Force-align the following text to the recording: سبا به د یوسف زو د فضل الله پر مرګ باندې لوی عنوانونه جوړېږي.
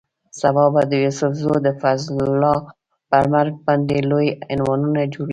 سبا 0.39 0.65
به 0.73 0.81
د 0.91 0.93
یوسف 1.03 1.31
زو 1.41 1.53
د 1.65 1.67
فضل 1.81 2.15
الله 2.27 2.57
پر 3.09 3.23
مرګ 3.33 3.53
باندې 3.65 3.97
لوی 4.09 4.29
عنوانونه 4.53 5.01
جوړېږي. 5.13 5.29